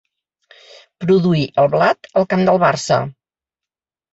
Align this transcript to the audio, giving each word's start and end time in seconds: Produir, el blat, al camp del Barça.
Produir, 1.03 1.43
el 1.65 1.69
blat, 1.75 2.09
al 2.23 2.27
camp 2.33 2.49
del 2.51 2.61
Barça. 2.67 2.99